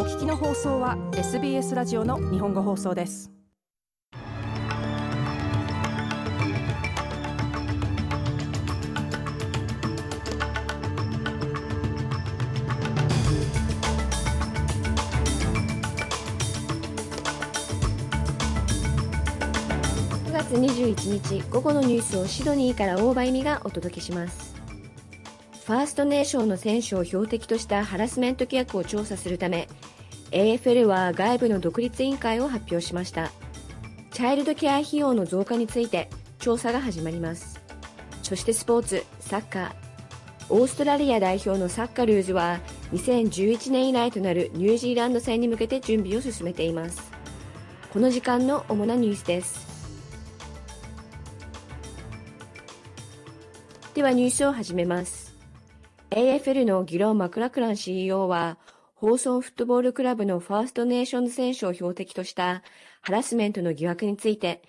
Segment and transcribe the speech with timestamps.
[0.00, 3.30] お聞きの放送は SBS ラジオの日本語放送です。
[20.24, 24.49] 9月21日午後のニュースをシドニーから大場意味がお届けします。
[25.70, 29.68] ファーストネーションの選手を標的としたハラスメント規約を調査するため
[30.32, 33.30] AFL は外部の独立委員会を発表しました。
[34.10, 37.60] チャイルドケア費用の増加について調査が始まります。
[38.24, 39.72] そしてスポーツサッカー。
[40.48, 42.58] オーストラリア代表のサッカルーズは
[42.92, 47.12] 2011年以来となるニュージーランド戦に向けて準備を進めています。
[47.92, 49.68] この時間の主なニュースです。
[53.94, 55.29] ではニュースを始めます。
[56.10, 58.58] AFL のギロン・マクラクラン CEO は、
[58.96, 62.64] ホーソンフットボールクラブのファーストネーションズ選手を標的とした
[63.00, 64.60] ハラスメントの疑惑について、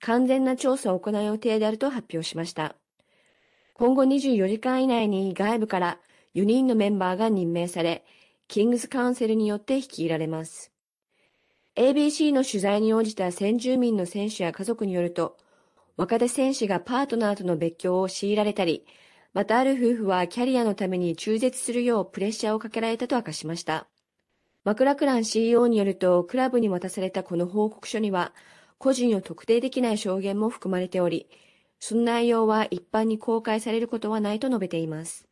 [0.00, 2.76] 完全な調査を行う予定であると発表しました。
[3.72, 5.98] 今後24時間以内に外部から
[6.34, 8.04] 4人のメンバーが任命され、
[8.46, 10.70] キングスカウンセルによって率いられます。
[11.76, 15.38] ABC の取材に応じた先住民の選手や家族によると、
[15.96, 18.84] 若手選手がパートナーとの別居を強いられたり、
[19.32, 23.86] またある夫婦はキャリアのために中絶するようプレッシャーをかけられたと明かしました。
[24.64, 28.32] マクラクラン CEO によると、クラブに渡されたこの報告書には、
[28.78, 31.28] 個人を特定できない証言も含まれており、
[31.78, 35.26] その内容は一般に公開されることはないと述べています。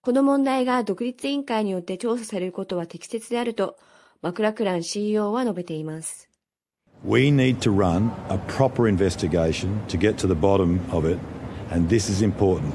[0.00, 3.76] この問題が独立委員会によって調査されることは適切であると、
[4.22, 6.30] マクラクラン CEO は述べています。
[7.04, 11.18] We need to run a proper investigation to get to the bottom of it
[11.70, 12.72] and this is important.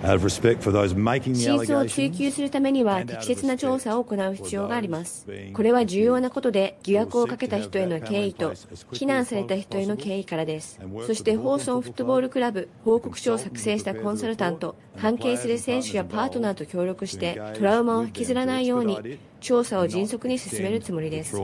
[0.00, 5.26] 真相を追求するためには適切な調査を行う必要があります。
[5.52, 8.52] これは重要なことで疑惑をかけた人への敬意と
[8.92, 10.78] 非難された人への敬意からです。
[11.04, 21.36] そしてホーソンフットボールクラブ報告書を作成したコンサルタント、関係する選手やパートナーと協力してトラウマを引きずらないように調査を迅速に進めるつもりです。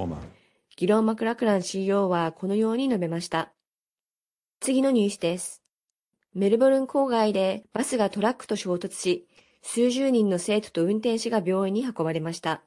[0.76, 3.52] ギロン・マクラクラン CEO はこのように述べました。
[4.60, 5.63] 次のニュースです。
[6.34, 9.28] メルボルン郊外でバスがトラックと衝突し、
[9.62, 12.62] 数十人の生徒と運転手が病院に運ばれました。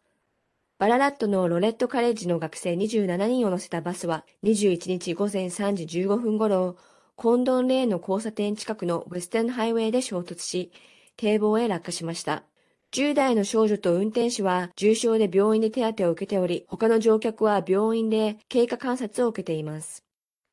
[0.80, 6.78] バララットのロレットカレッジの学生27人を乗せたバスは21日午前3時15分ごろ、
[7.18, 10.72] コンドンレーンの交差点近くのウェスタンハイウェイで衝突し、
[11.18, 12.44] 堤防へ落下しました。
[12.94, 20.07] 10代の少女と運転手は重傷で病院で手当てを受けており、他の乗客は病院で経過観察を受けています。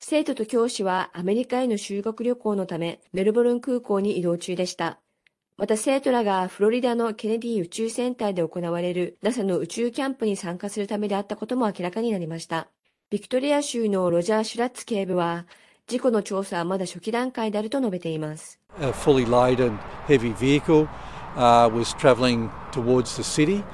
[0.06, 5.00] 生徒と教師はアメリカへの修学旅行のためメルボルン空港に移動中でした。
[5.56, 12.68] また生徒らがフロリダのケネディ宇宙センターで行われる NASA の宇宙キャンプに参加するためであったことも明らかになりました。
[13.08, 15.46] ビクトリア州のロジャー・シュラッツ警部は、
[15.86, 18.60] 事故の調査はまだ初期段階であると述べています。
[18.82, 20.86] A fully laden heavy vehicle、
[21.34, 23.64] uh, was traveling towards the city.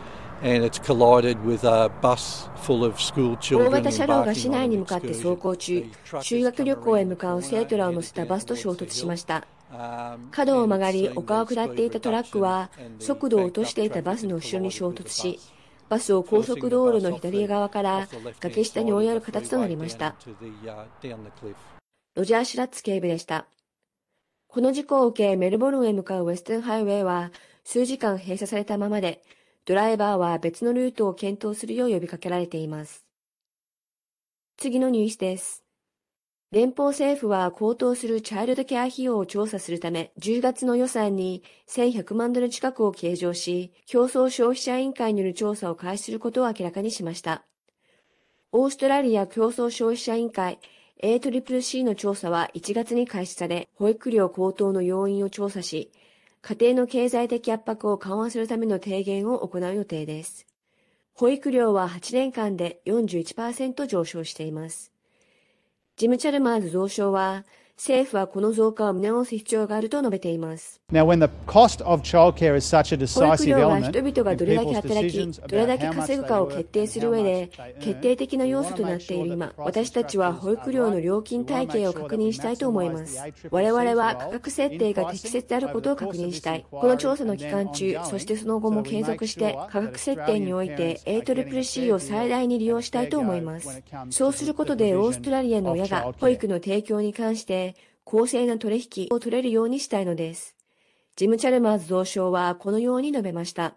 [3.59, 5.85] 大型車両が市内に向かって走行中、
[6.23, 9.47] 修学旅行へ向かう生徒らを乗せたバスと衝突しました。
[10.31, 15.39] 角を曲がり、丘を下っていたトラックは、速度を落としていたバスの後ろに衝突し、
[15.91, 18.09] バスを高速道路の左側から
[18.41, 20.15] 崖下に追いやる形となりました。
[22.15, 23.45] ロジャー・シュラッツ警部でした。
[24.49, 27.31] この事故を受け、メルボルンへ向かうウェスタンハイウェイは
[27.63, 29.23] 数時間閉鎖されたままで、
[29.71, 33.07] ドライバーは別のルートを検討するよう呼びかけられています。
[34.57, 35.63] 次のニュースです。
[36.51, 47.45] 連邦政府は高騰するチャイルドケア費用を調査するため、10月の予算に1100万ドル近くを計上し、競争消費者委員会による調査を開始することを明らかにしました。
[48.51, 50.59] オーストラリア競争消費者委員会
[51.01, 55.93] ACCC の調査は1月に開始され、保育料高騰の要因を調査し、
[56.43, 60.47] 家庭の経済的圧迫を緩和するための提言を行う予定です。
[61.13, 64.91] 保育料は8年間で41%上昇しています。
[65.97, 67.45] ジム・チャルマーズ増相は、
[67.81, 70.83] 政府はこの増加を見直す必要があると述べています。
[70.93, 77.51] Now, when the cost of childcare is such a decisive element, 人々がどれだけ働き、どれだけ稼ぐかを決定する上で、
[77.81, 83.19] 決定的な要素となっている今、私たちは保育料の料金体系を確認したいと思います。
[83.51, 86.67] 我々は価格設定が適切であることを確認したい。
[86.71, 93.83] この調査の期間中、そしてその後も継続して、価格設定において ACCC を最大に利用したいと思います。
[94.11, 97.70] そうすることで、オーストラリアの親が保育の提供に関して、
[98.11, 100.57] 公正な取引を取れるようにしたいのです。
[101.15, 103.77] ジム・チャルマーズ同省はこのように述べました。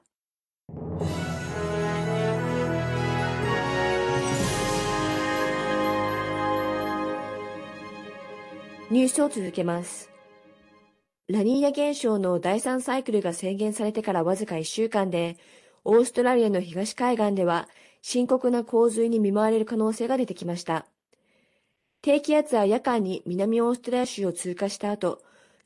[8.90, 10.10] ニュースを続けます。
[11.28, 15.38] ラニーニャ現象の第3サイクルが制限されてからわずか1週間で、
[15.84, 17.70] オーストラリアの東海岸では
[18.02, 20.88] 深刻な洪水に見舞われる可能性が出てきました。
[22.04, 25.22] 低気圧は夜間に南オーストラリア州を通過した後、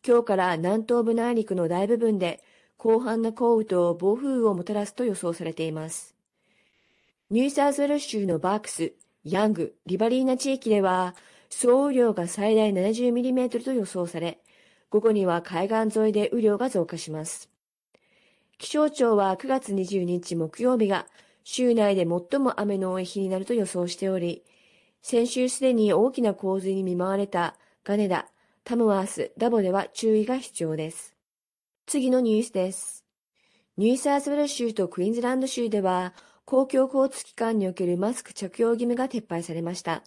[0.08, 2.44] 今日から南東部内陸の大部分で
[2.80, 6.14] 広範な降雨と暴風雨をもたらすと予想されています。
[7.32, 8.94] ニューサーズウェル州のバークス、
[9.24, 11.16] ヤング、リバリーナ地域では、
[11.50, 14.38] 総雨量が最大 70mm と予想され、
[14.92, 17.50] 午後には海岸沿いで雨量が増加します。
[18.60, 21.08] 気象庁は9月22日木曜日が
[21.44, 24.44] 州内で最も雨の多い日になると予想しており、
[25.02, 28.28] 先週すでに大きな洪水に見舞われたガネダ、
[28.64, 31.16] タムワース、ダボでは注意が必要です。
[31.86, 33.06] 次のニュースです。
[33.78, 36.14] ニューサーズウェル州とクイーンズランド州では
[36.46, 40.04] 公共交通機関におけるマスク着用義務が撤廃されました。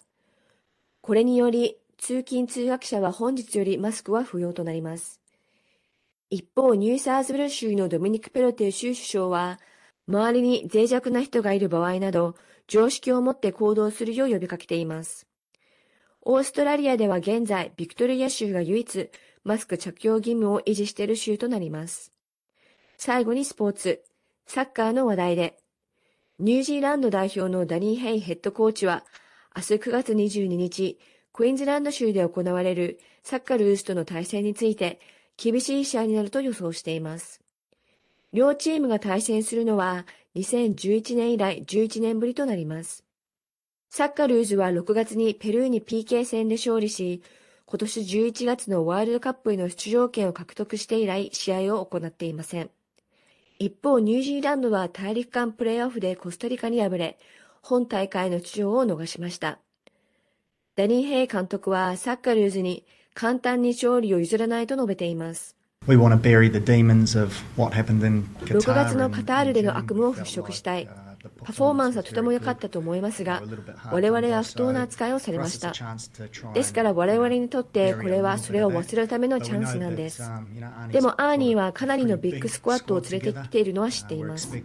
[1.01, 5.21] これにより通勤通学者は本日よりマスクは不要となります。
[6.29, 9.59] 一方、ニューサーズウェル州のドミニク・ペロテ州首相は
[10.07, 12.35] 周りに脆弱な人がいる場合など
[12.67, 15.27] 常識を持って行動するよう呼びかけています。
[16.23, 19.09] オーストラリアでは現在、ビクトリア州が唯一、
[19.43, 22.13] マスク着用義務を維持している州となります。
[22.97, 24.03] 最後にスポーツ、
[24.45, 25.57] サッカーの話題で、
[26.37, 29.03] ニュージーランド代表のダニー・ヘイヘッドコーチは、
[29.55, 30.99] 明日9月22日、
[31.33, 34.99] クイーンズランド州で行われるサッカールースとの対戦について、
[35.37, 37.40] 厳しい試合になると予想しています。
[38.33, 40.05] 両チームが対戦するのは
[40.35, 43.03] 2011年以来11年ぶりとなります。
[43.89, 47.21] サッカルーズは6月にペルーに PK 戦で勝利し、
[47.65, 52.69] 今年11月のワールドカップへの出場権を獲得して以来試合を行っていません。
[53.59, 57.19] 一方、ニュージーランドは大陸間プレーオフでコスタリカに敗れ、
[57.61, 59.59] 本大会の出場を逃しました。
[60.75, 65.60] ダニー・ヘイ監督はサッカルーズに簡単に勝利を譲らないと述べています。
[68.45, 70.87] 6月のカタールでの悪夢を払拭したい。
[71.43, 73.41] パフォーマンスはとても良かったと思いますが、
[73.91, 75.73] 我々は不当な扱いをされました。
[76.53, 80.21] ですから我々にとってこれはそれを忘れるためのチャンスなんです。
[80.91, 84.55] でもアーニーはかなりのビッグスクワットを連れてきているのは知っています。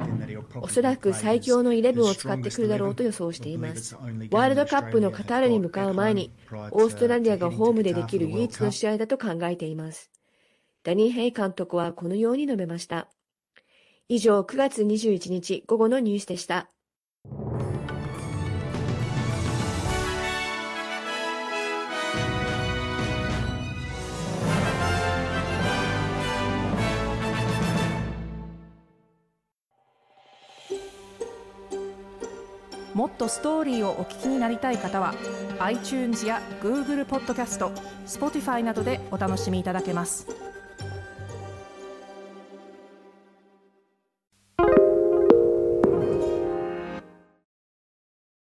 [0.61, 3.97] おそらく最強の11を使ってくるだろうと予想しています。
[4.31, 6.31] ワールドカップのカタールに向かう前に、
[6.73, 10.11] オーストラリアがホームでできる唯一の試合だと考えています。
[10.87, 13.09] ダニー・ヘイ監督はこのように述べました。
[14.09, 16.71] 以上、9月21日午後のニュースでした。
[32.95, 35.15] もっとストーリーをお聞きになりたい方は
[35.59, 37.71] iTunes や Google ポッドキャスト
[38.07, 40.46] Spotify などでお楽しみいただけます。